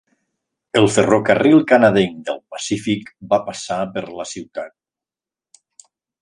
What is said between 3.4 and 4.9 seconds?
passar per la ciutat.